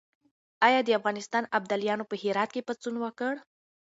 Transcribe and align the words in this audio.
آیا 0.67 0.79
د 0.83 0.89
افغانستان 0.99 1.43
ابدالیانو 1.57 2.09
په 2.09 2.15
هرات 2.21 2.49
کې 2.55 2.65
پاڅون 2.67 2.95
وکړ؟ 2.99 3.33